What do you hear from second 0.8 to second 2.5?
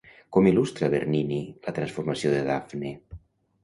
Bernini la transformació de